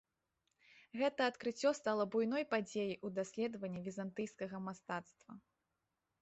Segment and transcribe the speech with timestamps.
[1.01, 5.31] Гэта адкрыццё стала буйной падзеяй у даследаванні візантыйскага мастацтва.